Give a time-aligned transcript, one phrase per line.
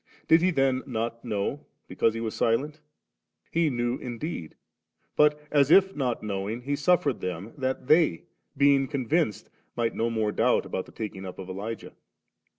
[0.27, 2.81] Did he then not know, because he was silent?
[3.51, 4.55] he knew indeed,
[5.15, 8.23] but as if not knowing, he suffered them, that they
[8.57, 11.93] being convinced, might no more doubt about the taking up of Elijah.